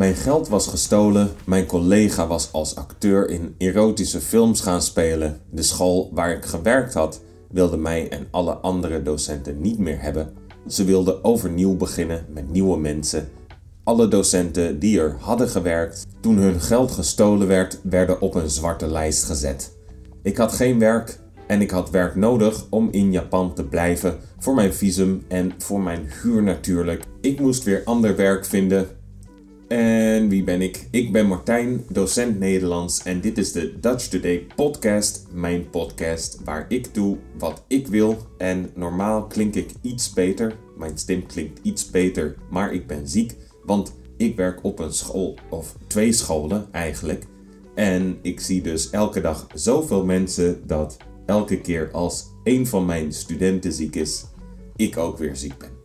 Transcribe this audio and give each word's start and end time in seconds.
Mijn 0.00 0.14
geld 0.14 0.48
was 0.48 0.66
gestolen, 0.66 1.30
mijn 1.44 1.66
collega 1.66 2.26
was 2.26 2.52
als 2.52 2.76
acteur 2.76 3.28
in 3.28 3.54
erotische 3.58 4.20
films 4.20 4.60
gaan 4.60 4.82
spelen, 4.82 5.40
de 5.50 5.62
school 5.62 6.10
waar 6.14 6.30
ik 6.30 6.44
gewerkt 6.44 6.94
had 6.94 7.20
wilde 7.50 7.76
mij 7.76 8.08
en 8.08 8.26
alle 8.30 8.52
andere 8.52 9.02
docenten 9.02 9.60
niet 9.60 9.78
meer 9.78 10.02
hebben. 10.02 10.32
Ze 10.68 10.84
wilden 10.84 11.24
overnieuw 11.24 11.76
beginnen 11.76 12.26
met 12.28 12.50
nieuwe 12.50 12.78
mensen. 12.78 13.28
Alle 13.84 14.08
docenten 14.08 14.78
die 14.78 15.00
er 15.00 15.16
hadden 15.18 15.48
gewerkt 15.48 16.06
toen 16.20 16.36
hun 16.36 16.60
geld 16.60 16.90
gestolen 16.90 17.46
werd, 17.46 17.80
werden 17.82 18.20
op 18.20 18.34
een 18.34 18.50
zwarte 18.50 18.86
lijst 18.86 19.24
gezet. 19.24 19.76
Ik 20.22 20.36
had 20.36 20.52
geen 20.52 20.78
werk 20.78 21.20
en 21.46 21.60
ik 21.60 21.70
had 21.70 21.90
werk 21.90 22.14
nodig 22.14 22.66
om 22.70 22.88
in 22.90 23.12
Japan 23.12 23.54
te 23.54 23.64
blijven 23.64 24.18
voor 24.38 24.54
mijn 24.54 24.74
visum 24.74 25.24
en 25.28 25.52
voor 25.58 25.80
mijn 25.80 26.10
huur 26.22 26.42
natuurlijk. 26.42 27.04
Ik 27.20 27.40
moest 27.40 27.64
weer 27.64 27.82
ander 27.84 28.16
werk 28.16 28.44
vinden 28.44 28.98
en 29.70 30.28
wie 30.28 30.44
ben 30.44 30.60
ik? 30.60 30.88
Ik 30.90 31.12
ben 31.12 31.26
Martijn, 31.26 31.84
docent 31.88 32.38
Nederlands. 32.38 33.02
En 33.02 33.20
dit 33.20 33.38
is 33.38 33.52
de 33.52 33.80
Dutch 33.80 34.08
Today 34.08 34.46
podcast, 34.54 35.26
mijn 35.32 35.70
podcast 35.70 36.38
waar 36.44 36.66
ik 36.68 36.94
doe 36.94 37.18
wat 37.38 37.64
ik 37.68 37.86
wil. 37.86 38.16
En 38.38 38.70
normaal 38.74 39.26
klink 39.26 39.54
ik 39.54 39.70
iets 39.80 40.12
beter, 40.12 40.56
mijn 40.76 40.98
stem 40.98 41.26
klinkt 41.26 41.58
iets 41.62 41.90
beter, 41.90 42.36
maar 42.48 42.72
ik 42.72 42.86
ben 42.86 43.08
ziek, 43.08 43.36
want 43.64 43.94
ik 44.16 44.36
werk 44.36 44.64
op 44.64 44.78
een 44.78 44.92
school 44.92 45.38
of 45.50 45.76
twee 45.86 46.12
scholen 46.12 46.68
eigenlijk. 46.72 47.24
En 47.74 48.18
ik 48.22 48.40
zie 48.40 48.62
dus 48.62 48.90
elke 48.90 49.20
dag 49.20 49.46
zoveel 49.54 50.04
mensen 50.04 50.66
dat 50.66 50.96
elke 51.26 51.60
keer 51.60 51.90
als 51.92 52.26
een 52.44 52.66
van 52.66 52.86
mijn 52.86 53.12
studenten 53.12 53.72
ziek 53.72 53.96
is, 53.96 54.24
ik 54.76 54.96
ook 54.96 55.18
weer 55.18 55.36
ziek 55.36 55.58
ben. 55.58 55.79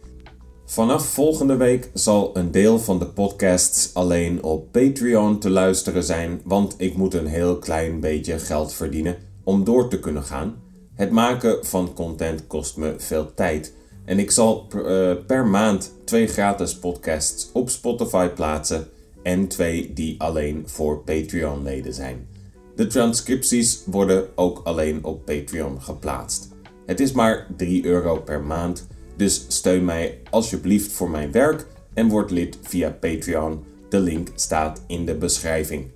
Vanaf 0.68 1.06
volgende 1.06 1.56
week 1.56 1.90
zal 1.94 2.38
een 2.38 2.52
deel 2.52 2.80
van 2.80 3.00
de 3.00 3.06
podcasts 3.06 3.94
alleen 3.94 4.44
op 4.44 4.72
Patreon 4.72 5.40
te 5.40 5.50
luisteren 5.50 6.04
zijn, 6.04 6.42
want 6.44 6.76
ik 6.78 6.96
moet 6.96 7.14
een 7.14 7.28
heel 7.28 7.58
klein 7.58 8.00
beetje 8.00 8.40
geld 8.40 8.74
verdienen 8.74 9.18
om 9.44 9.64
door 9.64 9.90
te 9.90 10.00
kunnen 10.00 10.24
gaan. 10.24 10.56
Het 10.94 11.12
maken 11.12 11.66
van 11.66 11.94
content 11.94 12.48
kost 12.48 12.78
me 12.78 12.94
veel 12.98 13.34
tijd. 13.34 13.74
En 14.06 14.20
ik 14.20 14.32
zal 14.32 14.62
per, 14.62 15.16
uh, 15.18 15.26
per 15.26 15.48
maand 15.48 15.94
twee 16.04 16.28
gratis 16.28 16.80
podcasts 16.80 17.50
op 17.54 17.70
Spotify 17.70 18.28
plaatsen 18.28 18.88
en 19.24 19.48
twee 19.48 19.94
die 19.94 20.22
alleen 20.22 20.64
voor 20.66 20.98
Patreon-leden 20.98 21.94
zijn. 21.94 22.28
De 22.76 22.88
transcripties 22.88 23.84
worden 23.86 24.28
ook 24.36 24.62
alleen 24.64 25.04
op 25.04 25.26
Patreon 25.26 25.82
geplaatst. 25.82 26.50
Het 26.86 27.00
is 27.00 27.12
maar 27.12 27.48
3 27.58 27.86
euro 27.86 28.20
per 28.20 28.42
maand 28.42 28.88
dus 29.16 29.46
steun 29.48 29.86
mij 29.86 30.22
alsjeblieft 30.30 30.92
voor 30.92 31.10
mijn 31.10 31.32
werk 31.32 31.68
en 31.94 32.10
word 32.10 32.32
lid 32.32 32.58
via 32.62 32.90
Patreon. 32.90 33.64
De 33.90 34.00
link 34.00 34.30
staat 34.36 34.82
in 34.88 35.06
de 35.06 35.16
beschrijving. 35.16 35.88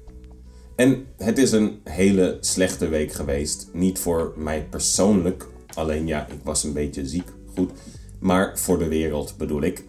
En 0.75 1.05
het 1.17 1.37
is 1.37 1.51
een 1.51 1.79
hele 1.83 2.37
slechte 2.39 2.87
week 2.87 3.11
geweest. 3.11 3.69
Niet 3.73 3.99
voor 3.99 4.33
mij 4.35 4.67
persoonlijk, 4.69 5.47
alleen 5.73 6.07
ja, 6.07 6.27
ik 6.27 6.39
was 6.43 6.63
een 6.63 6.73
beetje 6.73 7.07
ziek, 7.07 7.27
goed. 7.55 7.71
Maar 8.19 8.59
voor 8.59 8.79
de 8.79 8.87
wereld 8.87 9.35
bedoel 9.37 9.61
ik. 9.61 9.83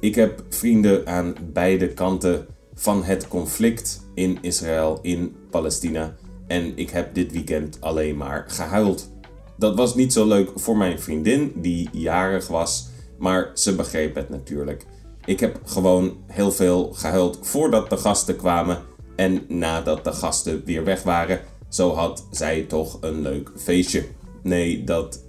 Ik 0.00 0.14
heb 0.14 0.44
vrienden 0.48 1.06
aan 1.06 1.34
beide 1.52 1.88
kanten 1.88 2.46
van 2.74 3.04
het 3.04 3.28
conflict 3.28 4.00
in 4.14 4.38
Israël, 4.40 4.98
in 5.02 5.36
Palestina. 5.50 6.14
En 6.46 6.76
ik 6.76 6.90
heb 6.90 7.14
dit 7.14 7.32
weekend 7.32 7.80
alleen 7.80 8.16
maar 8.16 8.44
gehuild. 8.48 9.10
Dat 9.58 9.76
was 9.76 9.94
niet 9.94 10.12
zo 10.12 10.26
leuk 10.26 10.50
voor 10.54 10.76
mijn 10.76 11.00
vriendin, 11.00 11.52
die 11.54 11.88
jarig 11.92 12.48
was, 12.48 12.88
maar 13.18 13.50
ze 13.54 13.74
begreep 13.74 14.14
het 14.14 14.28
natuurlijk. 14.28 14.86
Ik 15.24 15.40
heb 15.40 15.60
gewoon 15.64 16.16
heel 16.26 16.52
veel 16.52 16.92
gehuild 16.92 17.38
voordat 17.42 17.90
de 17.90 17.96
gasten 17.96 18.36
kwamen 18.36 18.78
en 19.16 19.42
nadat 19.48 20.04
de 20.04 20.12
gasten 20.12 20.62
weer 20.64 20.84
weg 20.84 21.02
waren. 21.02 21.40
Zo 21.68 21.94
had 21.94 22.26
zij 22.30 22.62
toch 22.62 22.98
een 23.00 23.20
leuk 23.20 23.50
feestje. 23.56 24.04
Nee, 24.42 24.84
dat 24.84 25.20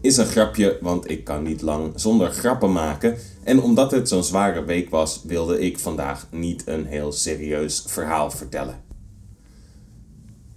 is 0.00 0.16
een 0.16 0.26
grapje, 0.26 0.78
want 0.80 1.10
ik 1.10 1.24
kan 1.24 1.42
niet 1.42 1.62
lang 1.62 1.92
zonder 1.94 2.30
grappen 2.30 2.72
maken. 2.72 3.16
En 3.44 3.62
omdat 3.62 3.90
het 3.90 4.08
zo'n 4.08 4.24
zware 4.24 4.64
week 4.64 4.90
was, 4.90 5.22
wilde 5.24 5.60
ik 5.60 5.78
vandaag 5.78 6.26
niet 6.30 6.62
een 6.66 6.86
heel 6.86 7.12
serieus 7.12 7.84
verhaal 7.86 8.30
vertellen. 8.30 8.87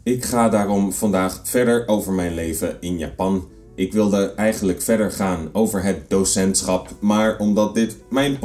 Ik 0.03 0.23
ga 0.23 0.49
daarom 0.49 0.93
vandaag 0.93 1.41
verder 1.43 1.87
over 1.87 2.13
mijn 2.13 2.33
leven 2.33 2.77
in 2.79 2.97
Japan. 2.97 3.49
Ik 3.75 3.93
wilde 3.93 4.33
eigenlijk 4.33 4.81
verder 4.81 5.11
gaan 5.11 5.49
over 5.51 5.83
het 5.83 6.09
docentschap, 6.09 6.89
maar 6.99 7.37
omdat 7.37 7.75
dit 7.75 7.97
mijn 8.09 8.39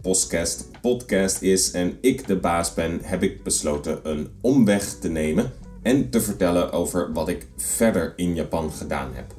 podcast, 0.00 0.68
podcast 0.80 1.42
is 1.42 1.70
en 1.70 1.98
ik 2.00 2.26
de 2.26 2.36
baas 2.36 2.74
ben, 2.74 2.98
heb 3.02 3.22
ik 3.22 3.42
besloten 3.42 4.00
een 4.02 4.28
omweg 4.40 4.84
te 4.84 5.08
nemen 5.08 5.52
en 5.82 6.10
te 6.10 6.20
vertellen 6.20 6.72
over 6.72 7.12
wat 7.12 7.28
ik 7.28 7.46
verder 7.56 8.12
in 8.16 8.34
Japan 8.34 8.72
gedaan 8.72 9.10
heb. 9.12 9.34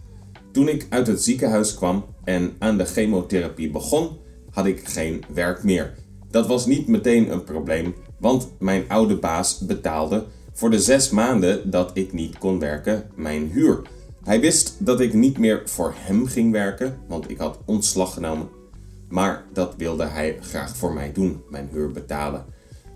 Toen 0.52 0.68
ik 0.68 0.88
uit 0.90 1.08
het 1.08 1.24
ziekenhuis 1.24 1.76
kwam 1.76 2.06
en 2.24 2.56
aan 2.60 2.78
de 2.78 2.86
chemotherapie 2.86 3.72
begon, 3.72 4.10
had 4.52 4.66
ik 4.66 4.88
geen 4.88 5.24
werk 5.34 5.64
meer. 5.64 5.94
Dat 6.30 6.48
was 6.48 6.66
niet 6.66 6.88
meteen 6.88 7.32
een 7.32 7.44
probleem, 7.44 7.96
want 8.20 8.52
mijn 8.60 8.84
oude 8.88 9.16
baas 9.16 9.60
betaalde 9.60 10.26
voor 10.62 10.70
de 10.70 10.80
zes 10.80 11.10
maanden 11.10 11.72
dat 11.72 11.92
ik 11.94 12.14
niet 12.14 12.38
kon 12.38 12.60
werken 12.60 13.10
mijn 13.16 13.50
huur. 13.50 13.82
Hij 14.24 14.40
wist 14.40 14.76
dat 14.80 15.00
ik 15.00 15.14
niet 15.14 15.38
meer 15.38 15.62
voor 15.66 15.94
hem 15.96 16.26
ging 16.26 16.52
werken, 16.52 16.98
want 17.08 17.30
ik 17.30 17.38
had 17.38 17.60
ontslag 17.66 18.14
genomen. 18.14 18.50
Maar 19.10 19.46
dat 19.54 19.76
wilde 19.78 20.06
hij 20.06 20.38
graag 20.42 20.76
voor 20.76 20.94
mij 20.94 21.12
doen, 21.12 21.42
mijn 21.50 21.70
huur 21.72 21.92
betalen. 21.92 22.46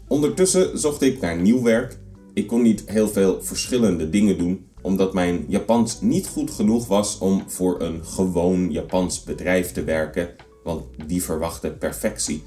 Ondertussen 0.08 0.80
zocht 0.80 1.02
ik 1.02 1.22
naar 1.22 1.38
nieuw 1.38 1.64
werk. 1.64 1.98
Ik 2.34 2.48
kon 2.48 2.62
niet 2.62 2.84
heel 2.86 3.08
veel 3.08 3.42
verschillende 3.42 4.10
dingen 4.10 4.38
doen, 4.38 4.68
omdat 4.82 5.14
mijn 5.14 5.46
Japans 5.48 6.02
niet 6.02 6.28
goed 6.28 6.52
genoeg 6.52 6.88
was 6.88 7.18
om 7.18 7.44
voor 7.48 7.82
een 7.82 8.06
gewoon 8.06 8.72
Japans 8.72 9.24
bedrijf 9.24 9.72
te 9.72 9.84
werken, 9.84 10.30
want 10.64 10.84
die 11.08 11.24
verwachtte 11.24 11.72
perfectie. 11.72 12.44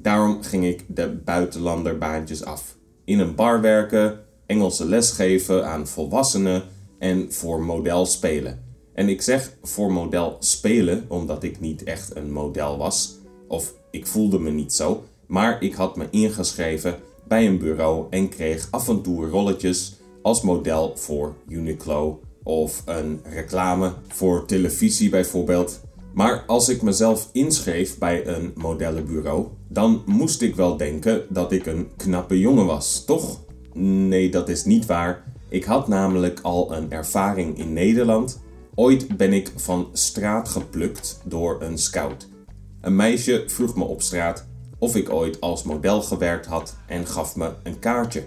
Daarom 0.00 0.42
ging 0.42 0.64
ik 0.64 0.84
de 0.86 1.20
buitenlanderbaantjes 1.24 2.44
af 2.44 2.76
in 3.06 3.18
een 3.18 3.34
bar 3.34 3.60
werken, 3.60 4.24
Engelse 4.46 4.84
les 4.84 5.10
geven 5.10 5.68
aan 5.68 5.86
volwassenen 5.86 6.62
en 6.98 7.32
voor 7.32 7.62
model 7.62 8.06
spelen. 8.06 8.64
En 8.94 9.08
ik 9.08 9.22
zeg 9.22 9.56
voor 9.62 9.92
model 9.92 10.36
spelen 10.40 11.04
omdat 11.08 11.42
ik 11.42 11.60
niet 11.60 11.84
echt 11.84 12.16
een 12.16 12.32
model 12.32 12.78
was, 12.78 13.18
of 13.48 13.74
ik 13.90 14.06
voelde 14.06 14.38
me 14.38 14.50
niet 14.50 14.72
zo, 14.72 15.04
maar 15.26 15.62
ik 15.62 15.74
had 15.74 15.96
me 15.96 16.06
ingeschreven 16.10 16.98
bij 17.28 17.46
een 17.46 17.58
bureau 17.58 18.06
en 18.10 18.28
kreeg 18.28 18.68
af 18.70 18.88
en 18.88 19.02
toe 19.02 19.28
rolletjes 19.28 19.96
als 20.22 20.42
model 20.42 20.92
voor 20.96 21.34
Uniqlo 21.48 22.20
of 22.42 22.82
een 22.84 23.20
reclame 23.24 23.92
voor 24.08 24.46
televisie 24.46 25.08
bijvoorbeeld. 25.08 25.80
Maar 26.14 26.44
als 26.46 26.68
ik 26.68 26.82
mezelf 26.82 27.28
inschreef 27.32 27.98
bij 27.98 28.26
een 28.26 28.52
modellenbureau, 28.54 29.46
dan 29.68 30.02
moest 30.06 30.42
ik 30.42 30.56
wel 30.56 30.76
denken 30.76 31.26
dat 31.28 31.52
ik 31.52 31.66
een 31.66 31.88
knappe 31.96 32.38
jongen 32.38 32.66
was, 32.66 33.04
toch? 33.04 33.44
Nee, 33.78 34.30
dat 34.30 34.48
is 34.48 34.64
niet 34.64 34.86
waar. 34.86 35.24
Ik 35.48 35.64
had 35.64 35.88
namelijk 35.88 36.40
al 36.42 36.72
een 36.72 36.90
ervaring 36.90 37.58
in 37.58 37.72
Nederland. 37.72 38.40
Ooit 38.74 39.16
ben 39.16 39.32
ik 39.32 39.52
van 39.56 39.88
straat 39.92 40.48
geplukt 40.48 41.20
door 41.24 41.62
een 41.62 41.78
scout. 41.78 42.28
Een 42.80 42.96
meisje 42.96 43.44
vroeg 43.46 43.76
me 43.76 43.84
op 43.84 44.02
straat 44.02 44.46
of 44.78 44.96
ik 44.96 45.10
ooit 45.10 45.40
als 45.40 45.62
model 45.62 46.02
gewerkt 46.02 46.46
had 46.46 46.76
en 46.86 47.06
gaf 47.06 47.36
me 47.36 47.52
een 47.62 47.78
kaartje. 47.78 48.24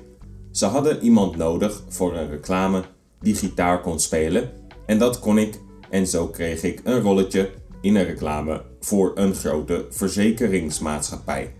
Ze 0.51 0.65
hadden 0.65 1.03
iemand 1.03 1.35
nodig 1.35 1.83
voor 1.87 2.15
een 2.15 2.29
reclame 2.29 2.83
die 3.19 3.35
gitaar 3.35 3.81
kon 3.81 3.99
spelen 3.99 4.51
en 4.85 4.97
dat 4.97 5.19
kon 5.19 5.37
ik 5.37 5.59
en 5.89 6.07
zo 6.07 6.27
kreeg 6.27 6.63
ik 6.63 6.81
een 6.83 7.01
rolletje 7.01 7.49
in 7.81 7.95
een 7.95 8.05
reclame 8.05 8.61
voor 8.79 9.11
een 9.15 9.35
grote 9.35 9.85
verzekeringsmaatschappij. 9.89 11.53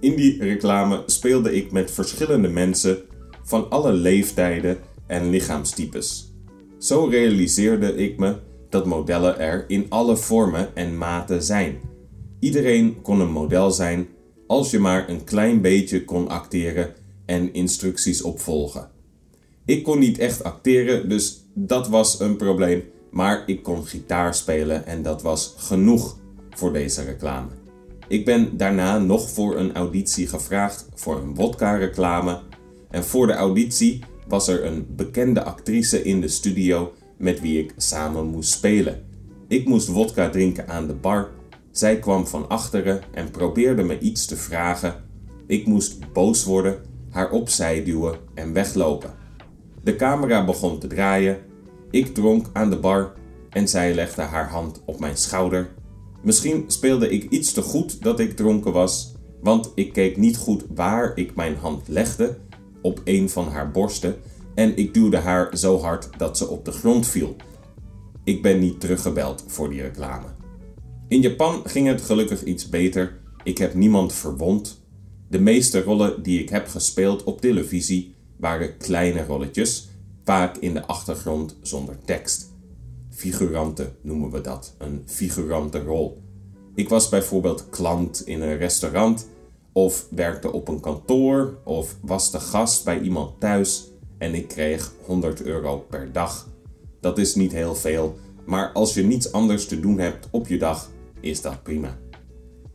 In 0.00 0.16
die 0.16 0.42
reclame 0.42 1.02
speelde 1.06 1.54
ik 1.54 1.72
met 1.72 1.90
verschillende 1.90 2.48
mensen 2.48 3.07
van 3.48 3.70
alle 3.70 3.92
leeftijden 3.92 4.78
en 5.06 5.30
lichaamstypes. 5.30 6.32
Zo 6.78 7.04
realiseerde 7.04 7.94
ik 7.94 8.18
me 8.18 8.36
dat 8.68 8.86
modellen 8.86 9.38
er 9.38 9.64
in 9.68 9.86
alle 9.88 10.16
vormen 10.16 10.76
en 10.76 10.98
maten 10.98 11.42
zijn. 11.42 11.80
Iedereen 12.40 13.02
kon 13.02 13.20
een 13.20 13.32
model 13.32 13.70
zijn 13.70 14.08
als 14.46 14.70
je 14.70 14.78
maar 14.78 15.08
een 15.08 15.24
klein 15.24 15.60
beetje 15.60 16.04
kon 16.04 16.28
acteren 16.28 16.94
en 17.26 17.52
instructies 17.52 18.22
opvolgen. 18.22 18.90
Ik 19.64 19.82
kon 19.82 19.98
niet 19.98 20.18
echt 20.18 20.44
acteren, 20.44 21.08
dus 21.08 21.44
dat 21.54 21.88
was 21.88 22.20
een 22.20 22.36
probleem 22.36 22.82
maar 23.10 23.42
ik 23.46 23.62
kon 23.62 23.86
gitaar 23.86 24.34
spelen 24.34 24.86
en 24.86 25.02
dat 25.02 25.22
was 25.22 25.54
genoeg 25.56 26.16
voor 26.50 26.72
deze 26.72 27.04
reclame. 27.04 27.48
Ik 28.08 28.24
ben 28.24 28.56
daarna 28.56 28.98
nog 28.98 29.30
voor 29.30 29.56
een 29.56 29.74
auditie 29.74 30.26
gevraagd 30.26 30.88
voor 30.94 31.16
een 31.16 31.34
wodka-reclame. 31.34 32.40
En 32.90 33.04
voor 33.04 33.26
de 33.26 33.32
auditie 33.32 34.02
was 34.28 34.48
er 34.48 34.64
een 34.64 34.86
bekende 34.96 35.42
actrice 35.42 36.02
in 36.02 36.20
de 36.20 36.28
studio 36.28 36.92
met 37.16 37.40
wie 37.40 37.58
ik 37.58 37.72
samen 37.76 38.26
moest 38.26 38.50
spelen. 38.50 39.04
Ik 39.48 39.68
moest 39.68 39.88
wodka 39.88 40.30
drinken 40.30 40.68
aan 40.68 40.86
de 40.86 40.94
bar. 40.94 41.30
Zij 41.70 41.98
kwam 41.98 42.26
van 42.26 42.48
achteren 42.48 43.00
en 43.14 43.30
probeerde 43.30 43.82
me 43.82 43.98
iets 43.98 44.26
te 44.26 44.36
vragen. 44.36 45.04
Ik 45.46 45.66
moest 45.66 46.12
boos 46.12 46.44
worden, 46.44 46.80
haar 47.10 47.30
opzij 47.30 47.84
duwen 47.84 48.18
en 48.34 48.52
weglopen. 48.52 49.14
De 49.82 49.96
camera 49.96 50.44
begon 50.44 50.78
te 50.78 50.86
draaien. 50.86 51.38
Ik 51.90 52.14
dronk 52.14 52.46
aan 52.52 52.70
de 52.70 52.78
bar 52.78 53.12
en 53.50 53.68
zij 53.68 53.94
legde 53.94 54.22
haar 54.22 54.48
hand 54.48 54.82
op 54.84 55.00
mijn 55.00 55.16
schouder. 55.16 55.70
Misschien 56.22 56.64
speelde 56.66 57.08
ik 57.08 57.30
iets 57.30 57.52
te 57.52 57.62
goed 57.62 58.02
dat 58.02 58.20
ik 58.20 58.36
dronken 58.36 58.72
was, 58.72 59.14
want 59.40 59.72
ik 59.74 59.92
keek 59.92 60.16
niet 60.16 60.36
goed 60.36 60.64
waar 60.74 61.12
ik 61.14 61.34
mijn 61.34 61.56
hand 61.56 61.88
legde 61.88 62.38
op 62.82 63.00
een 63.04 63.30
van 63.30 63.48
haar 63.48 63.70
borsten 63.70 64.16
en 64.54 64.76
ik 64.76 64.94
duwde 64.94 65.16
haar 65.16 65.56
zo 65.56 65.78
hard 65.78 66.08
dat 66.18 66.38
ze 66.38 66.48
op 66.48 66.64
de 66.64 66.72
grond 66.72 67.06
viel. 67.06 67.36
Ik 68.24 68.42
ben 68.42 68.58
niet 68.58 68.80
teruggebeld 68.80 69.44
voor 69.46 69.70
die 69.70 69.82
reclame. 69.82 70.26
In 71.08 71.20
Japan 71.20 71.62
ging 71.64 71.86
het 71.86 72.02
gelukkig 72.02 72.44
iets 72.44 72.68
beter. 72.68 73.20
Ik 73.42 73.58
heb 73.58 73.74
niemand 73.74 74.12
verwond. 74.12 74.80
De 75.28 75.40
meeste 75.40 75.82
rollen 75.82 76.22
die 76.22 76.40
ik 76.42 76.48
heb 76.48 76.68
gespeeld 76.68 77.24
op 77.24 77.40
televisie 77.40 78.14
waren 78.36 78.76
kleine 78.76 79.24
rolletjes, 79.24 79.88
vaak 80.24 80.56
in 80.56 80.74
de 80.74 80.86
achtergrond 80.86 81.56
zonder 81.62 81.96
tekst. 82.04 82.52
Figuranten 83.10 83.96
noemen 84.02 84.30
we 84.30 84.40
dat, 84.40 84.74
een 84.78 85.02
figurante 85.06 85.82
rol. 85.84 86.22
Ik 86.74 86.88
was 86.88 87.08
bijvoorbeeld 87.08 87.68
klant 87.70 88.26
in 88.26 88.40
een 88.40 88.56
restaurant, 88.56 89.28
of 89.78 90.06
werkte 90.10 90.52
op 90.52 90.68
een 90.68 90.80
kantoor, 90.80 91.58
of 91.64 91.96
was 92.00 92.30
de 92.30 92.40
gast 92.40 92.84
bij 92.84 93.00
iemand 93.00 93.40
thuis 93.40 93.92
en 94.18 94.34
ik 94.34 94.48
kreeg 94.48 94.92
100 95.04 95.42
euro 95.42 95.78
per 95.78 96.12
dag. 96.12 96.48
Dat 97.00 97.18
is 97.18 97.34
niet 97.34 97.52
heel 97.52 97.74
veel, 97.74 98.18
maar 98.46 98.72
als 98.72 98.94
je 98.94 99.02
niets 99.02 99.32
anders 99.32 99.66
te 99.66 99.80
doen 99.80 99.98
hebt 99.98 100.28
op 100.30 100.46
je 100.46 100.58
dag, 100.58 100.90
is 101.20 101.40
dat 101.40 101.62
prima. 101.62 101.98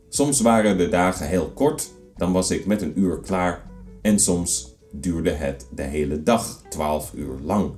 Soms 0.08 0.40
waren 0.40 0.78
de 0.78 0.88
dagen 0.88 1.28
heel 1.28 1.50
kort, 1.50 1.90
dan 2.16 2.32
was 2.32 2.50
ik 2.50 2.66
met 2.66 2.82
een 2.82 2.98
uur 2.98 3.20
klaar, 3.20 3.70
en 4.02 4.18
soms 4.18 4.76
duurde 4.92 5.30
het 5.30 5.66
de 5.74 5.82
hele 5.82 6.22
dag 6.22 6.62
12 6.68 7.12
uur 7.14 7.38
lang. 7.42 7.74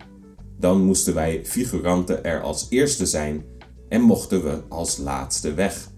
Dan 0.59 0.85
moesten 0.85 1.15
wij 1.15 1.45
figuranten 1.45 2.25
er 2.25 2.43
als 2.43 2.67
eerste 2.69 3.07
zijn 3.07 3.45
en 3.89 4.01
mochten 4.01 4.45
we 4.45 4.63
als 4.69 4.97
laatste 4.97 5.55
weg. 5.55 5.95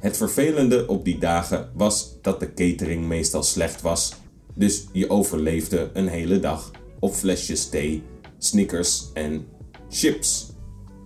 Het 0.00 0.16
vervelende 0.16 0.86
op 0.86 1.04
die 1.04 1.18
dagen 1.18 1.70
was 1.74 2.16
dat 2.22 2.40
de 2.40 2.54
catering 2.54 3.06
meestal 3.06 3.42
slecht 3.42 3.80
was, 3.80 4.14
dus 4.54 4.86
je 4.92 5.10
overleefde 5.10 5.90
een 5.92 6.08
hele 6.08 6.40
dag 6.40 6.70
op 6.98 7.12
flesjes 7.12 7.68
thee, 7.68 8.02
snickers 8.38 9.10
en 9.14 9.46
chips. 9.88 10.52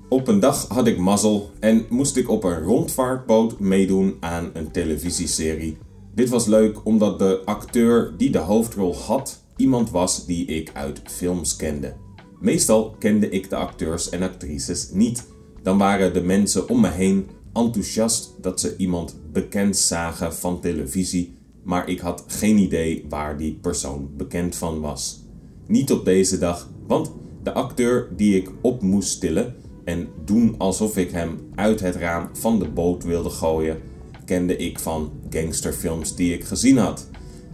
Op 0.09 0.29
een 0.29 0.41
dag 0.41 0.69
had 0.69 0.87
ik 0.87 0.99
mazzel 0.99 1.51
en 1.61 1.87
moest 1.89 2.17
ik 2.17 2.29
op 2.29 2.45
een 2.45 2.63
rondvaartboot 2.63 3.61
meedoen 3.61 4.17
aan 4.21 4.51
een 4.53 4.71
televisieserie. 4.71 5.79
Dit 6.15 6.29
was 6.29 6.47
leuk 6.47 6.87
omdat 6.87 7.19
de 7.19 7.43
acteur 7.45 8.15
die 8.17 8.31
de 8.31 8.39
hoofdrol 8.39 8.97
had 8.97 9.43
iemand 9.57 9.91
was 9.91 10.27
die 10.27 10.47
ik 10.47 10.71
uit 10.73 11.01
films 11.05 11.57
kende. 11.57 11.95
Meestal 12.41 12.97
kende 12.99 13.29
ik 13.29 13.51
de 13.51 13.57
acteurs 13.57 14.09
en 14.09 14.23
actrices 14.23 14.91
niet. 14.91 15.27
Dan 15.63 15.79
waren 15.79 16.13
de 16.13 16.23
mensen 16.23 16.69
om 16.69 16.81
me 16.81 16.91
heen 16.91 17.29
enthousiast 17.55 18.35
dat 18.41 18.61
ze 18.61 18.77
iemand 18.77 19.17
bekend 19.33 19.77
zagen 19.77 20.35
van 20.35 20.61
televisie, 20.61 21.37
maar 21.63 21.89
ik 21.89 22.01
had 22.01 22.25
geen 22.27 22.59
idee 22.59 23.05
waar 23.09 23.37
die 23.37 23.59
persoon 23.61 24.11
bekend 24.17 24.57
van 24.57 24.81
was. 24.81 25.23
Niet 25.67 25.93
op 25.93 26.05
deze 26.05 26.39
dag, 26.39 26.71
want 26.87 27.11
de 27.43 27.53
acteur 27.53 28.09
die 28.17 28.37
ik 28.37 28.51
op 28.61 28.83
moest 28.83 29.09
stillen 29.09 29.55
en 29.85 30.09
doen 30.25 30.55
alsof 30.59 30.97
ik 30.97 31.11
hem 31.11 31.49
uit 31.55 31.81
het 31.81 31.97
raam 31.97 32.29
van 32.33 32.59
de 32.59 32.69
boot 32.69 33.05
wilde 33.05 33.31
gooien, 33.31 33.81
kende 34.25 34.57
ik 34.57 34.79
van 34.79 35.13
gangsterfilms 35.31 36.15
die 36.15 36.35
ik 36.35 36.45
gezien 36.45 36.77
had. 36.77 37.09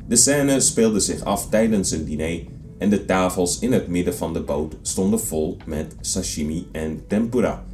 De 0.08 0.16
scène 0.16 0.60
speelde 0.60 1.00
zich 1.00 1.24
af 1.24 1.48
tijdens 1.48 1.90
een 1.90 2.04
diner 2.04 2.44
en 2.78 2.90
de 2.90 3.04
tafels 3.04 3.58
in 3.58 3.72
het 3.72 3.88
midden 3.88 4.14
van 4.14 4.32
de 4.32 4.42
boot 4.42 4.76
stonden 4.82 5.20
vol 5.20 5.56
met 5.66 5.94
sashimi 6.00 6.66
en 6.72 7.00
tempura. 7.06 7.66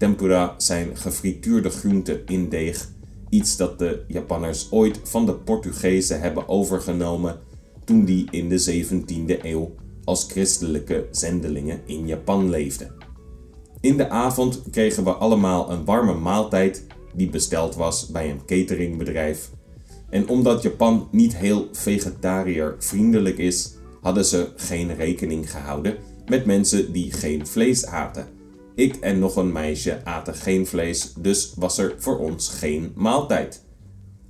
Tempura 0.00 0.54
zijn 0.56 0.96
gefrituurde 0.96 1.70
groenten 1.70 2.26
in 2.26 2.48
deeg, 2.48 2.88
iets 3.28 3.56
dat 3.56 3.78
de 3.78 4.04
Japanners 4.08 4.72
ooit 4.72 5.00
van 5.02 5.26
de 5.26 5.34
Portugezen 5.34 6.20
hebben 6.20 6.48
overgenomen 6.48 7.38
toen 7.84 8.04
die 8.04 8.28
in 8.30 8.48
de 8.48 8.84
17e 8.84 9.42
eeuw 9.42 9.74
als 10.04 10.26
christelijke 10.28 11.08
zendelingen 11.10 11.80
in 11.84 12.06
Japan 12.06 12.50
leefden. 12.50 12.92
In 13.80 13.96
de 13.96 14.08
avond 14.08 14.62
kregen 14.70 15.04
we 15.04 15.10
allemaal 15.10 15.70
een 15.70 15.84
warme 15.84 16.14
maaltijd 16.14 16.86
die 17.14 17.30
besteld 17.30 17.74
was 17.74 18.06
bij 18.06 18.30
een 18.30 18.44
cateringbedrijf. 18.46 19.50
En 20.10 20.28
omdat 20.28 20.62
Japan 20.62 21.08
niet 21.10 21.36
heel 21.36 21.68
vegetariër 21.72 22.74
vriendelijk 22.78 23.38
is, 23.38 23.74
hadden 24.00 24.24
ze 24.24 24.48
geen 24.56 24.94
rekening 24.94 25.50
gehouden 25.50 25.96
met 26.26 26.44
mensen 26.44 26.92
die 26.92 27.12
geen 27.12 27.46
vlees 27.46 27.86
aten. 27.86 28.39
Ik 28.74 28.96
en 28.96 29.18
nog 29.18 29.36
een 29.36 29.52
meisje 29.52 30.04
aten 30.04 30.34
geen 30.34 30.66
vlees, 30.66 31.12
dus 31.12 31.52
was 31.56 31.78
er 31.78 31.94
voor 31.98 32.18
ons 32.18 32.48
geen 32.48 32.92
maaltijd. 32.94 33.64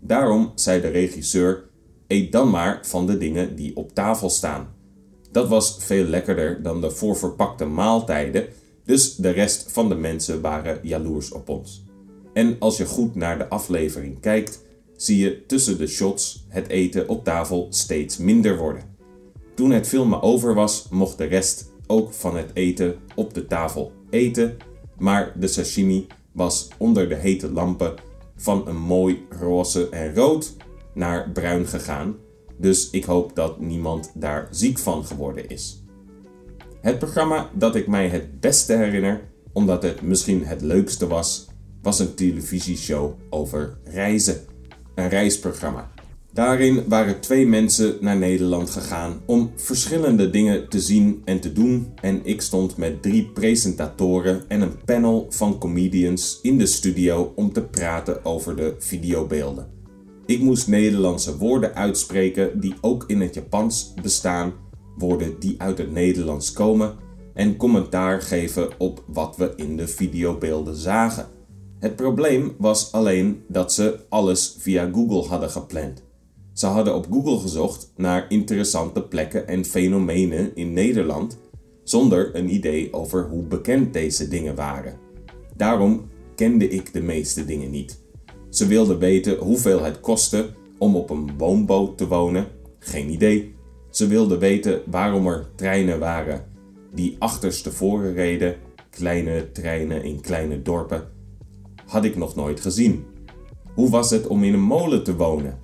Daarom 0.01 0.53
zei 0.55 0.81
de 0.81 0.89
regisseur: 0.89 1.69
Eet 2.07 2.33
dan 2.33 2.51
maar 2.51 2.79
van 2.83 3.07
de 3.07 3.19
dingen 3.19 3.57
die 3.57 3.77
op 3.77 3.95
tafel 3.95 4.31
staan. 4.31 4.75
Dat 5.31 5.49
was 5.49 5.77
veel 5.79 6.05
lekkerder 6.05 6.63
dan 6.63 6.81
de 6.81 6.91
voorverpakte 6.91 7.65
maaltijden, 7.65 8.47
dus 8.85 9.15
de 9.15 9.31
rest 9.31 9.73
van 9.73 9.89
de 9.89 9.95
mensen 9.95 10.41
waren 10.41 10.79
jaloers 10.83 11.33
op 11.33 11.49
ons. 11.49 11.85
En 12.33 12.57
als 12.59 12.77
je 12.77 12.87
goed 12.87 13.15
naar 13.15 13.39
de 13.39 13.49
aflevering 13.49 14.21
kijkt, 14.21 14.63
zie 14.97 15.19
je 15.19 15.47
tussen 15.47 15.79
de 15.79 15.87
shots 15.87 16.45
het 16.49 16.69
eten 16.69 17.09
op 17.09 17.25
tafel 17.25 17.67
steeds 17.71 18.17
minder 18.17 18.57
worden. 18.57 18.83
Toen 19.55 19.71
het 19.71 19.89
filmen 19.89 20.23
over 20.23 20.55
was, 20.55 20.87
mocht 20.91 21.19
de 21.19 21.25
rest 21.25 21.71
ook 21.87 22.13
van 22.13 22.37
het 22.37 22.51
eten 22.55 22.99
op 23.15 23.35
de 23.35 23.47
tafel 23.47 23.93
eten, 24.11 24.57
maar 24.99 25.33
de 25.37 25.47
sashimi 25.47 26.07
was 26.33 26.69
onder 26.77 27.09
de 27.09 27.15
hete 27.15 27.53
lampen 27.53 27.95
van 28.37 28.69
een 28.69 28.81
mooi 28.81 29.27
roze 29.41 29.89
en 29.89 30.15
rood 30.15 30.57
naar 30.95 31.31
bruin 31.31 31.67
gegaan, 31.67 32.17
dus 32.57 32.91
ik 32.91 33.05
hoop 33.05 33.37
dat 33.37 33.61
niemand 33.61 34.11
daar 34.15 34.49
ziek 34.51 34.79
van 34.79 35.05
geworden 35.05 35.49
is. 35.49 35.83
Het 36.81 36.99
programma 36.99 37.51
dat 37.55 37.75
ik 37.75 37.87
mij 37.87 38.09
het 38.09 38.41
beste 38.41 38.73
herinner, 38.73 39.21
omdat 39.53 39.83
het 39.83 40.03
misschien 40.03 40.45
het 40.45 40.61
leukste 40.61 41.07
was, 41.07 41.47
was 41.83 41.99
een 41.99 42.15
televisieshow 42.15 43.13
over 43.31 43.79
reizen. 43.85 44.41
Een 44.95 45.09
reisprogramma. 45.09 45.91
Daarin 46.33 46.85
waren 46.89 47.21
twee 47.21 47.47
mensen 47.47 47.97
naar 48.01 48.17
Nederland 48.17 48.71
gegaan 48.71 49.21
om 49.27 49.51
verschillende 49.57 50.31
dingen 50.31 50.69
te 50.69 50.81
zien 50.81 51.23
en 51.25 51.41
te 51.41 51.53
doen 51.53 51.93
en 52.01 52.21
ik 52.25 52.41
stond 52.41 52.77
met 52.77 53.03
drie 53.03 53.27
presentatoren 53.27 54.43
en 54.49 54.61
een 54.61 54.85
panel 54.85 55.27
van 55.31 55.59
comedians 55.59 56.39
in 56.43 56.59
de 56.59 56.67
studio 56.67 57.33
om 57.35 57.53
te 57.53 57.63
praten 57.63 58.25
over 58.25 58.57
de 58.57 58.75
videobeelden. 58.79 59.69
Ik 60.27 60.41
moest 60.41 60.69
Nederlandse 60.69 61.37
woorden 61.37 61.75
uitspreken 61.75 62.61
die 62.61 62.75
ook 62.81 63.05
in 63.07 63.21
het 63.21 63.35
Japans 63.35 63.95
bestaan, 64.03 64.53
woorden 64.97 65.35
die 65.39 65.55
uit 65.59 65.79
het 65.79 65.93
Nederlands 65.93 66.53
komen 66.53 66.95
en 67.35 67.57
commentaar 67.57 68.23
geven 68.23 68.69
op 68.79 69.05
wat 69.07 69.37
we 69.37 69.53
in 69.57 69.77
de 69.77 69.89
videobeelden 69.89 70.77
zagen. 70.77 71.27
Het 71.79 71.97
probleem 71.97 72.55
was 72.59 72.93
alleen 72.93 73.43
dat 73.49 73.73
ze 73.73 73.99
alles 74.09 74.57
via 74.59 74.91
Google 74.93 75.29
hadden 75.29 75.51
gepland. 75.51 76.09
Ze 76.61 76.67
hadden 76.67 76.95
op 76.95 77.07
Google 77.11 77.39
gezocht 77.39 77.93
naar 77.97 78.27
interessante 78.29 79.03
plekken 79.03 79.49
en 79.49 79.65
fenomenen 79.65 80.57
in 80.57 80.73
Nederland 80.73 81.39
zonder 81.85 82.37
een 82.37 82.55
idee 82.55 82.93
over 82.93 83.29
hoe 83.29 83.43
bekend 83.43 83.93
deze 83.93 84.29
dingen 84.29 84.55
waren. 84.55 84.99
Daarom 85.57 86.09
kende 86.35 86.69
ik 86.69 86.93
de 86.93 87.01
meeste 87.01 87.45
dingen 87.45 87.71
niet. 87.71 88.01
Ze 88.51 88.67
wilden 88.67 88.99
weten 88.99 89.39
hoeveel 89.39 89.83
het 89.83 90.01
kostte 90.01 90.51
om 90.79 90.97
op 90.97 91.11
een 91.11 91.31
woonboot 91.39 91.99
te 91.99 92.07
wonen. 92.09 92.47
Geen 92.79 93.11
idee. 93.11 93.55
Ze 93.91 94.07
wilden 94.07 94.39
weten 94.39 94.83
waarom 94.87 95.27
er 95.27 95.47
treinen 95.55 95.99
waren 95.99 96.45
die 96.95 97.17
achterstevoren 97.19 98.13
reden, 98.13 98.57
kleine 98.91 99.53
treinen 99.53 100.05
in 100.05 100.21
kleine 100.21 100.63
dorpen. 100.63 101.09
Had 101.87 102.05
ik 102.05 102.17
nog 102.17 102.35
nooit 102.35 102.61
gezien. 102.61 103.05
Hoe 103.75 103.91
was 103.91 104.11
het 104.11 104.27
om 104.27 104.45
in 104.45 104.55
een 104.55 104.61
molen 104.61 105.05
te 105.05 105.17
wonen? 105.17 105.60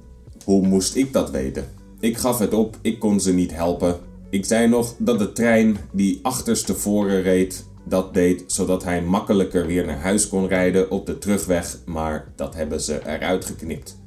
Hoe 0.46 0.66
moest 0.66 0.96
ik 0.96 1.12
dat 1.12 1.30
weten? 1.30 1.64
Ik 2.00 2.16
gaf 2.16 2.38
het 2.38 2.54
op, 2.54 2.78
ik 2.82 2.98
kon 2.98 3.20
ze 3.20 3.34
niet 3.34 3.54
helpen. 3.54 3.96
Ik 4.30 4.44
zei 4.44 4.68
nog 4.68 4.94
dat 4.98 5.18
de 5.18 5.32
trein 5.32 5.76
die 5.92 6.18
achterstevoren 6.22 7.22
reed, 7.22 7.66
dat 7.84 8.14
deed 8.14 8.44
zodat 8.46 8.84
hij 8.84 9.02
makkelijker 9.02 9.66
weer 9.66 9.86
naar 9.86 10.00
huis 10.00 10.28
kon 10.28 10.46
rijden 10.46 10.90
op 10.90 11.06
de 11.06 11.18
terugweg, 11.18 11.78
maar 11.84 12.32
dat 12.36 12.54
hebben 12.54 12.80
ze 12.80 13.00
eruit 13.06 13.44
geknipt. 13.44 14.00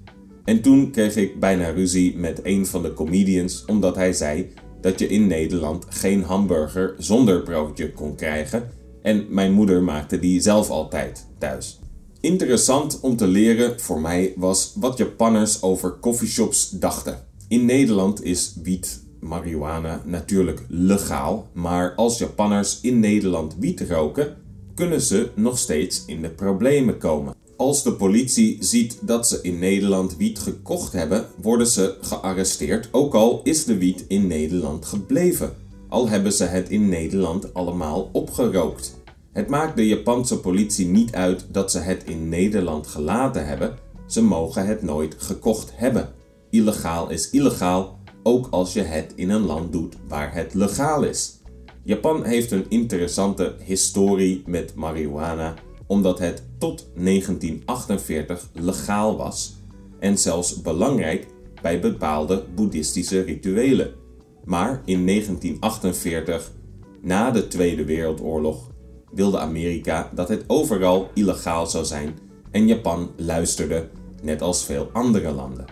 En 0.45 0.61
toen 0.61 0.91
kreeg 0.91 1.15
ik 1.15 1.39
bijna 1.39 1.69
ruzie 1.69 2.17
met 2.17 2.39
een 2.43 2.65
van 2.65 2.81
de 2.81 2.93
comedians 2.93 3.65
omdat 3.65 3.95
hij 3.95 4.13
zei 4.13 4.53
dat 4.81 4.99
je 4.99 5.07
in 5.07 5.27
Nederland 5.27 5.85
geen 5.89 6.23
hamburger 6.23 6.95
zonder 6.97 7.41
broodje 7.41 7.91
kon 7.91 8.15
krijgen 8.15 8.69
en 9.01 9.25
mijn 9.29 9.51
moeder 9.51 9.83
maakte 9.83 10.19
die 10.19 10.41
zelf 10.41 10.69
altijd 10.69 11.27
thuis. 11.37 11.79
Interessant 12.21 12.99
om 12.99 13.15
te 13.15 13.27
leren 13.27 13.79
voor 13.79 14.01
mij 14.01 14.33
was 14.35 14.73
wat 14.75 14.97
Japanners 14.97 15.61
over 15.61 15.97
coffeeshops 15.99 16.69
dachten. 16.69 17.25
In 17.47 17.65
Nederland 17.65 18.23
is 18.23 18.53
wiet, 18.63 19.03
marihuana 19.19 20.01
natuurlijk 20.05 20.65
legaal, 20.67 21.47
maar 21.53 21.95
als 21.95 22.17
Japanners 22.17 22.79
in 22.81 22.99
Nederland 22.99 23.55
wiet 23.59 23.81
roken, 23.81 24.35
kunnen 24.75 25.01
ze 25.01 25.29
nog 25.35 25.57
steeds 25.57 26.03
in 26.05 26.21
de 26.21 26.29
problemen 26.29 26.97
komen. 26.97 27.33
Als 27.57 27.83
de 27.83 27.93
politie 27.93 28.57
ziet 28.59 28.97
dat 29.01 29.27
ze 29.27 29.39
in 29.41 29.59
Nederland 29.59 30.17
wiet 30.17 30.39
gekocht 30.39 30.93
hebben, 30.93 31.25
worden 31.41 31.67
ze 31.67 31.97
gearresteerd, 32.01 32.89
ook 32.91 33.13
al 33.13 33.41
is 33.43 33.65
de 33.65 33.77
wiet 33.77 34.05
in 34.07 34.27
Nederland 34.27 34.85
gebleven. 34.85 35.55
Al 35.89 36.09
hebben 36.09 36.33
ze 36.33 36.43
het 36.43 36.69
in 36.69 36.89
Nederland 36.89 37.53
allemaal 37.53 38.09
opgerookt. 38.11 38.98
Het 39.39 39.49
maakt 39.49 39.75
de 39.75 39.87
Japanse 39.87 40.39
politie 40.39 40.87
niet 40.87 41.13
uit 41.13 41.45
dat 41.51 41.71
ze 41.71 41.79
het 41.79 42.03
in 42.03 42.29
Nederland 42.29 42.87
gelaten 42.87 43.47
hebben, 43.47 43.77
ze 44.07 44.23
mogen 44.23 44.65
het 44.65 44.81
nooit 44.81 45.15
gekocht 45.17 45.71
hebben. 45.75 46.09
Illegaal 46.49 47.09
is 47.09 47.29
illegaal, 47.29 47.99
ook 48.23 48.47
als 48.49 48.73
je 48.73 48.81
het 48.81 49.13
in 49.15 49.29
een 49.29 49.45
land 49.45 49.71
doet 49.71 49.95
waar 50.07 50.33
het 50.33 50.53
legaal 50.53 51.03
is. 51.03 51.41
Japan 51.83 52.23
heeft 52.23 52.51
een 52.51 52.65
interessante 52.69 53.55
historie 53.63 54.43
met 54.45 54.75
marihuana 54.75 55.53
omdat 55.87 56.19
het 56.19 56.43
tot 56.57 56.87
1948 56.95 58.49
legaal 58.53 59.17
was 59.17 59.55
en 59.99 60.17
zelfs 60.17 60.61
belangrijk 60.61 61.27
bij 61.61 61.79
bepaalde 61.79 62.45
boeddhistische 62.55 63.21
rituelen. 63.21 63.93
Maar 64.45 64.81
in 64.85 65.05
1948, 65.05 66.51
na 67.01 67.31
de 67.31 67.47
Tweede 67.47 67.85
Wereldoorlog, 67.85 68.69
wilde 69.11 69.39
Amerika 69.39 70.09
dat 70.13 70.29
het 70.29 70.43
overal 70.47 71.09
illegaal 71.13 71.67
zou 71.67 71.85
zijn 71.85 72.17
en 72.51 72.67
Japan 72.67 73.11
luisterde, 73.15 73.89
net 74.21 74.41
als 74.41 74.65
veel 74.65 74.89
andere 74.93 75.31
landen. 75.31 75.65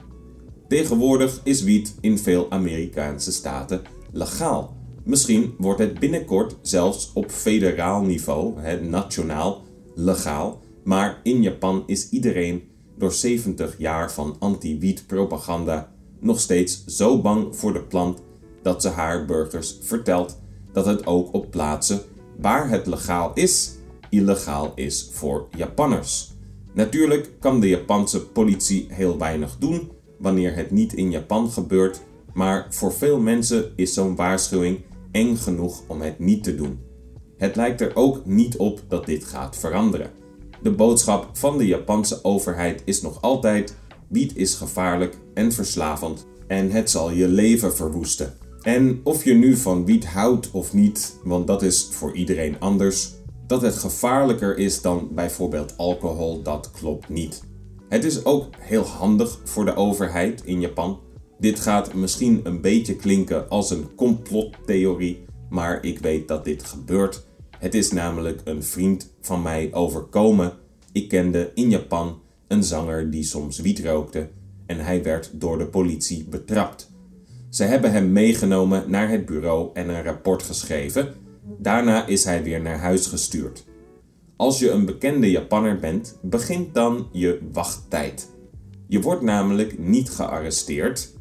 Tegenwoordig 0.68 1.42
is 1.44 1.64
wiet 1.64 1.96
in 2.02 2.18
veel 2.18 2.52
Amerikaanse 2.52 3.32
staten 3.32 3.82
legaal. 4.12 4.76
Misschien 5.04 5.54
wordt 5.58 5.80
het 5.80 6.00
binnenkort 6.00 6.56
zelfs 6.62 7.12
op 7.14 7.32
federaal 7.32 8.02
niveau, 8.02 8.54
nationaal, 8.82 9.62
legaal. 9.96 10.62
Maar 10.84 11.20
in 11.24 11.42
Japan 11.42 11.84
is 11.86 12.10
iedereen 12.10 12.64
door 12.98 13.12
70 13.12 13.76
jaar 13.78 14.12
van 14.12 14.36
anti-wiet 14.40 15.04
propaganda 15.08 15.92
nog 16.20 16.40
steeds 16.40 16.86
zo 16.86 17.22
bang 17.22 17.56
voor 17.56 17.74
de 17.74 17.84
plant 17.84 18.22
dat 18.62 18.82
ze 18.82 18.90
haar 18.90 19.26
burgers 19.26 19.78
vertelt 19.82 20.40
dat 20.72 20.86
het 20.86 21.06
ook 21.06 21.34
op 21.34 21.52
plaatsen 21.52 22.02
waar 22.38 22.70
het 22.70 22.88
legaal 22.88 23.32
is, 23.34 23.76
illegaal 24.10 24.72
is 24.76 25.10
voor 25.12 25.48
Japanners. 25.56 26.36
Natuurlijk 26.74 27.30
kan 27.40 27.60
de 27.60 27.68
Japanse 27.68 28.28
politie 28.28 28.88
heel 28.90 29.18
weinig 29.18 29.58
doen 29.60 29.92
wanneer 30.20 30.56
het 30.56 30.72
niet 30.72 30.94
in 30.94 31.12
Japan 31.12 31.52
gebeurt, 31.52 32.02
maar 32.34 32.68
voor 32.70 32.94
veel 32.94 33.20
mensen 33.20 33.72
is 33.76 33.94
zo'n 33.94 34.16
waarschuwing 34.16 34.80
eng 35.12 35.36
genoeg 35.36 35.82
om 35.88 36.02
het 36.02 36.20
niet 36.20 36.44
te 36.44 36.56
doen. 36.56 36.80
Het 37.38 37.56
lijkt 37.56 37.82
er 37.82 37.96
ook 37.96 38.26
niet 38.26 38.58
op 38.58 38.82
dat 38.88 39.06
dit 39.06 39.24
gaat 39.24 39.58
veranderen. 39.58 40.12
De 40.62 40.72
boodschap 40.72 41.30
van 41.34 41.58
de 41.58 41.66
Japanse 41.66 42.24
overheid 42.24 42.82
is 42.86 43.02
nog 43.02 43.22
altijd: 43.22 43.76
wiet 44.08 44.36
is 44.36 44.54
gevaarlijk 44.54 45.18
en 45.34 45.52
verslavend 45.52 46.26
en 46.48 46.72
het 46.72 46.90
zal 46.90 47.12
je 47.12 47.28
leven 47.28 47.76
verwoesten. 47.76 48.34
En 48.68 49.00
of 49.04 49.24
je 49.24 49.34
nu 49.34 49.56
van 49.56 49.86
wiet 49.86 50.06
houdt 50.06 50.52
of 50.52 50.74
niet, 50.74 51.20
want 51.24 51.48
dat 51.48 51.62
is 51.62 51.88
voor 51.92 52.16
iedereen 52.16 52.60
anders, 52.60 53.14
dat 53.46 53.62
het 53.62 53.76
gevaarlijker 53.76 54.58
is 54.58 54.82
dan 54.82 55.10
bijvoorbeeld 55.12 55.78
alcohol, 55.78 56.42
dat 56.42 56.72
klopt 56.72 57.10
niet. 57.10 57.44
Het 57.90 58.04
is 58.04 58.26
ook 58.26 58.46
heel 58.60 58.84
handig 58.84 59.40
voor 59.44 59.66
de 59.66 59.76
overheid 59.76 60.42
in 60.46 60.62
Japan. 60.62 61.00
Dit 61.40 61.60
gaat 61.60 61.94
misschien 61.94 62.40
een 62.44 62.62
beetje 62.62 62.96
klinken 62.96 63.50
als 63.50 63.70
een 63.70 63.96
complottheorie, 63.96 65.26
maar 65.50 65.84
ik 65.84 66.00
weet 66.00 66.28
dat 66.28 66.46
dit 66.46 66.64
gebeurt. 66.64 67.26
Het 67.60 67.74
is 67.74 67.92
namelijk 67.92 68.42
een 68.44 68.64
vriend 68.64 69.14
van 69.22 69.42
mij 69.42 69.74
overkomen. 69.74 70.54
Ik 70.92 71.08
kende 71.08 71.52
in 71.54 71.70
Japan 71.70 72.20
een 72.48 72.64
zanger 72.64 73.12
die 73.12 73.24
soms 73.24 73.60
wiet 73.60 73.80
rookte 73.80 74.30
en 74.66 74.80
hij 74.80 75.04
werd 75.04 75.32
door 75.34 75.58
de 75.58 75.68
politie 75.68 76.26
betrapt. 76.30 76.96
Ze 77.50 77.64
hebben 77.64 77.92
hem 77.92 78.12
meegenomen 78.12 78.84
naar 78.88 79.10
het 79.10 79.26
bureau 79.26 79.70
en 79.74 79.90
een 79.90 80.04
rapport 80.04 80.44
geschreven. 80.44 81.14
Daarna 81.58 82.06
is 82.06 82.24
hij 82.24 82.44
weer 82.44 82.62
naar 82.62 82.80
huis 82.80 83.08
gestuurd. 83.08 83.66
Als 84.36 84.60
je 84.60 84.70
een 84.70 84.86
bekende 84.86 85.32
Japanner 85.32 85.80
bent, 85.80 86.18
begint 86.22 86.74
dan 86.74 87.08
je 87.12 87.40
wachttijd. 87.52 88.30
Je 88.88 89.02
wordt 89.02 89.22
namelijk 89.22 89.80
niet 89.80 90.10
gearresteerd. 90.10 91.14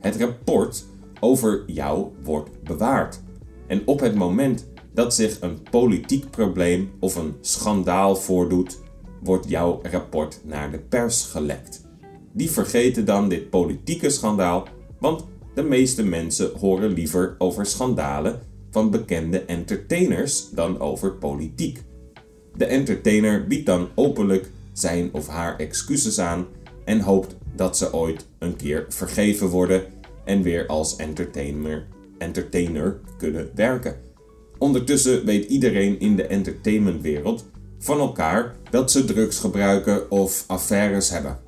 Het 0.00 0.16
rapport 0.16 0.84
over 1.20 1.62
jou 1.66 2.06
wordt 2.22 2.62
bewaard. 2.62 3.20
En 3.66 3.82
op 3.84 4.00
het 4.00 4.14
moment 4.14 4.68
dat 4.94 5.14
zich 5.14 5.40
een 5.40 5.58
politiek 5.70 6.30
probleem 6.30 6.90
of 7.00 7.16
een 7.16 7.34
schandaal 7.40 8.16
voordoet, 8.16 8.80
wordt 9.22 9.48
jouw 9.48 9.80
rapport 9.82 10.40
naar 10.44 10.70
de 10.70 10.78
pers 10.78 11.24
gelekt. 11.24 11.88
Die 12.32 12.50
vergeten 12.50 13.04
dan 13.04 13.28
dit 13.28 13.50
politieke 13.50 14.10
schandaal, 14.10 14.66
want 14.98 15.24
de 15.54 15.62
meeste 15.62 16.04
mensen 16.04 16.50
horen 16.58 16.92
liever 16.92 17.34
over 17.38 17.66
schandalen 17.66 18.40
van 18.70 18.90
bekende 18.90 19.40
entertainers 19.40 20.50
dan 20.50 20.80
over 20.80 21.12
politiek. 21.12 21.82
De 22.56 22.64
entertainer 22.64 23.46
biedt 23.46 23.66
dan 23.66 23.88
openlijk 23.94 24.50
zijn 24.72 25.08
of 25.12 25.26
haar 25.26 25.58
excuses 25.58 26.18
aan 26.18 26.46
en 26.84 27.00
hoopt 27.00 27.36
dat 27.56 27.76
ze 27.76 27.94
ooit 27.94 28.26
een 28.38 28.56
keer 28.56 28.86
vergeven 28.88 29.48
worden 29.48 29.82
en 30.24 30.42
weer 30.42 30.66
als 30.66 30.96
entertainer, 30.96 31.86
entertainer 32.18 33.00
kunnen 33.18 33.50
werken. 33.54 33.96
Ondertussen 34.58 35.24
weet 35.24 35.44
iedereen 35.44 36.00
in 36.00 36.16
de 36.16 36.26
entertainmentwereld 36.26 37.44
van 37.78 37.98
elkaar 37.98 38.56
dat 38.70 38.90
ze 38.90 39.04
drugs 39.04 39.38
gebruiken 39.38 40.10
of 40.10 40.44
affaires 40.46 41.10
hebben. 41.10 41.38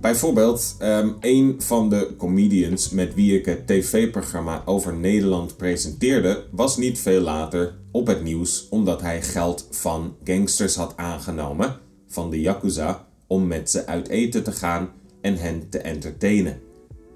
Bijvoorbeeld, 0.00 0.76
um, 0.82 1.16
een 1.20 1.54
van 1.58 1.88
de 1.88 2.14
comedians 2.16 2.90
met 2.90 3.14
wie 3.14 3.38
ik 3.38 3.44
het 3.44 3.66
tv-programma 3.66 4.62
over 4.64 4.96
Nederland 4.96 5.56
presenteerde, 5.56 6.44
was 6.50 6.76
niet 6.76 6.98
veel 6.98 7.20
later 7.20 7.74
op 7.90 8.06
het 8.06 8.22
nieuws 8.22 8.66
omdat 8.70 9.00
hij 9.00 9.22
geld 9.22 9.68
van 9.70 10.16
gangsters 10.24 10.74
had 10.74 10.92
aangenomen, 10.96 11.76
van 12.08 12.30
de 12.30 12.40
Yakuza, 12.40 13.06
om 13.26 13.46
met 13.46 13.70
ze 13.70 13.86
uit 13.86 14.08
eten 14.08 14.42
te 14.42 14.52
gaan 14.52 14.90
en 15.20 15.36
hen 15.36 15.68
te 15.68 15.78
entertainen. 15.78 16.60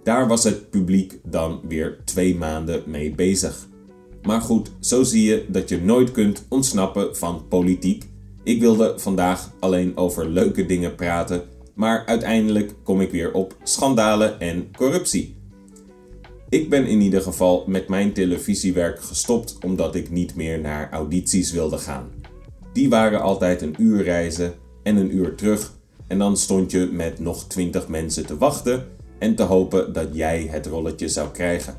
Daar 0.03 0.29
was 0.29 0.45
het 0.45 0.71
publiek 0.71 1.21
dan 1.25 1.61
weer 1.69 1.99
twee 2.05 2.37
maanden 2.37 2.83
mee 2.87 3.15
bezig. 3.15 3.69
Maar 4.23 4.41
goed, 4.41 4.71
zo 4.81 5.03
zie 5.03 5.25
je 5.25 5.47
dat 5.49 5.69
je 5.69 5.81
nooit 5.81 6.13
kunt 6.13 6.47
ontsnappen 6.49 7.17
van 7.17 7.49
politiek. 7.49 8.05
Ik 8.43 8.61
wilde 8.61 8.95
vandaag 8.97 9.53
alleen 9.59 9.97
over 9.97 10.29
leuke 10.29 10.67
dingen 10.67 10.95
praten 10.95 11.43
maar 11.81 12.07
uiteindelijk 12.07 12.75
kom 12.83 13.01
ik 13.01 13.11
weer 13.11 13.33
op 13.33 13.57
schandalen 13.63 14.41
en 14.41 14.69
corruptie. 14.77 15.37
Ik 16.49 16.71
ben 16.71 16.87
in 16.87 17.01
ieder 17.01 17.23
geval 17.23 17.65
met 17.67 17.89
mijn 17.89 18.13
televisiewerk 18.13 19.03
gestopt 19.03 19.59
omdat 19.65 19.95
ik 19.95 20.11
niet 20.11 20.35
meer 20.35 20.61
naar 20.61 20.91
audities 20.91 21.53
wilde 21.53 21.79
gaan. 21.79 22.11
Die 22.73 22.89
waren 22.89 23.21
altijd 23.21 23.63
een 23.63 23.75
uur 23.79 24.03
reizen 24.03 24.55
en 24.83 24.97
een 24.97 25.17
uur 25.17 25.35
terug 25.35 25.73
en 26.07 26.19
dan 26.19 26.37
stond 26.37 26.71
je 26.71 26.89
met 26.93 27.19
nog 27.19 27.45
20 27.45 27.89
mensen 27.89 28.27
te 28.27 28.39
wachten 28.39 28.87
en 29.19 29.35
te 29.35 29.43
hopen 29.43 29.93
dat 29.93 30.09
jij 30.13 30.47
het 30.51 30.67
rolletje 30.67 31.09
zou 31.09 31.31
krijgen. 31.31 31.77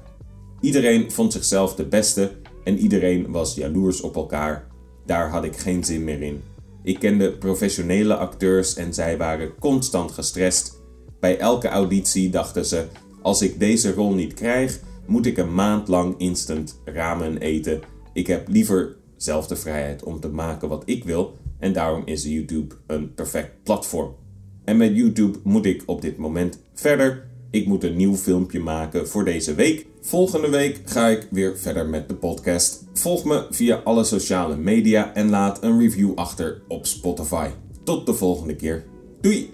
Iedereen 0.62 1.12
vond 1.12 1.34
zichzelf 1.34 1.76
de 1.76 1.86
beste 1.86 2.32
en 2.64 2.78
iedereen 2.78 3.32
was 3.32 3.56
jaloers 3.56 4.02
op 4.02 4.16
elkaar. 4.16 4.68
Daar 5.06 5.30
had 5.30 5.44
ik 5.44 5.58
geen 5.58 5.84
zin 5.84 6.04
meer 6.04 6.22
in. 6.22 6.51
Ik 6.84 7.00
kende 7.00 7.32
professionele 7.32 8.16
acteurs 8.16 8.76
en 8.76 8.94
zij 8.94 9.18
waren 9.18 9.56
constant 9.60 10.12
gestrest. 10.12 10.82
Bij 11.20 11.38
elke 11.38 11.68
auditie 11.68 12.30
dachten 12.30 12.66
ze: 12.66 12.86
als 13.22 13.42
ik 13.42 13.60
deze 13.60 13.94
rol 13.94 14.14
niet 14.14 14.34
krijg, 14.34 14.80
moet 15.06 15.26
ik 15.26 15.38
een 15.38 15.54
maand 15.54 15.88
lang 15.88 16.16
instant 16.18 16.82
ramen 16.86 17.38
eten. 17.38 17.82
Ik 18.14 18.28
heb 18.28 18.48
liever 18.48 18.96
zelf 19.18 19.48
de 19.48 19.56
vrijheid 19.56 20.04
om 20.04 20.20
te 20.20 20.30
maken 20.30 20.70
wat 20.70 20.84
ik 20.86 21.04
wil 21.04 21.38
en 21.60 21.74
daarom 21.74 22.02
is 22.06 22.24
YouTube 22.24 22.76
een 22.88 23.14
perfect 23.14 23.64
platform. 23.64 24.16
En 24.64 24.78
met 24.78 24.96
YouTube 24.96 25.40
moet 25.44 25.66
ik 25.66 25.84
op 25.86 26.02
dit 26.02 26.18
moment 26.18 26.60
verder. 26.74 27.30
Ik 27.52 27.68
moet 27.68 27.84
een 27.84 27.96
nieuw 27.96 28.16
filmpje 28.16 28.60
maken 28.60 29.08
voor 29.08 29.26
deze 29.26 29.56
week. 29.56 29.86
Volgende 30.02 30.50
week 30.50 30.82
ga 30.86 31.08
ik 31.08 31.28
weer 31.32 31.58
verder 31.58 31.86
met 31.90 32.10
de 32.10 32.16
podcast. 32.16 32.84
Volg 32.94 33.26
me 33.26 33.48
via 33.50 33.82
alle 33.84 34.04
sociale 34.04 34.56
media 34.56 35.14
en 35.14 35.30
laat 35.30 35.64
een 35.64 35.80
review 35.80 36.12
achter 36.16 36.62
op 36.68 36.86
Spotify. 36.86 37.50
Tot 37.84 38.06
de 38.06 38.14
volgende 38.14 38.56
keer. 38.56 38.86
Doei! 39.22 39.52